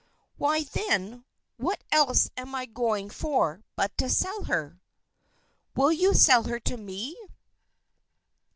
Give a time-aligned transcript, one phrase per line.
[0.37, 1.25] "Why, then,
[1.57, 4.81] what else am I going for, but to sell her?"
[5.75, 7.15] "Will you sell her to me?"